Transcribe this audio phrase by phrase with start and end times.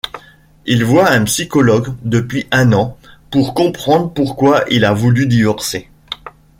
[0.65, 2.97] Il voit un psychologue depuis un an
[3.29, 5.91] pour comprendre pourquoi il a voulu divorcer.